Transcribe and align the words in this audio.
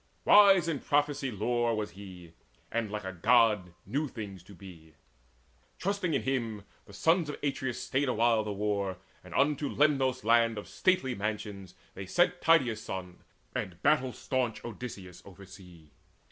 Wise 0.25 0.67
in 0.67 0.79
prophecy 0.79 1.29
lore 1.29 1.75
Was 1.75 1.91
he, 1.91 2.33
and 2.71 2.89
like 2.89 3.03
a 3.03 3.13
God 3.13 3.75
knew 3.85 4.07
things 4.07 4.41
to 4.41 4.55
be. 4.55 4.95
Trusting 5.77 6.15
in 6.15 6.23
him, 6.23 6.63
the 6.87 6.91
sons 6.93 7.29
of 7.29 7.37
Atreus 7.43 7.79
stayed 7.83 8.09
Awhile 8.09 8.43
the 8.43 8.51
war, 8.51 8.97
and 9.23 9.31
unto 9.35 9.69
Lemnos, 9.69 10.23
land 10.23 10.57
Of 10.57 10.67
stately 10.67 11.13
mansions, 11.13 11.75
sent 12.07 12.41
they 12.41 12.57
Tydeus' 12.57 12.81
son 12.81 13.19
And 13.53 13.79
battle 13.83 14.11
staunch 14.11 14.65
Odysseus 14.65 15.21
oversea. 15.23 15.91